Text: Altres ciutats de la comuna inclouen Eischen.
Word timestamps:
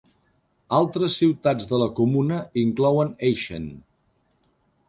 Altres 0.77 1.17
ciutats 1.23 1.69
de 1.73 1.79
la 1.83 1.89
comuna 2.01 2.39
inclouen 2.65 3.15
Eischen. 3.29 3.69